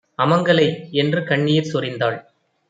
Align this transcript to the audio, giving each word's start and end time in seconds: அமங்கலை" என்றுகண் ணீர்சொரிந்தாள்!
அமங்கலை" 0.19 0.65
என்றுகண் 0.93 1.43
ணீர்சொரிந்தாள்! 1.43 2.19